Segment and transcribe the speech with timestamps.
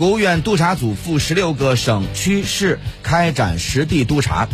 [0.00, 4.48] 国务院督查组赴十六个省区市开展实地督查